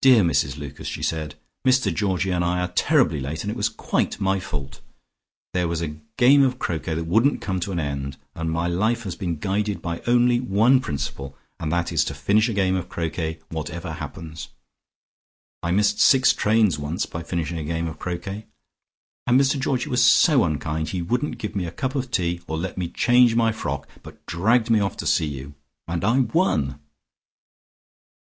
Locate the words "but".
24.04-24.24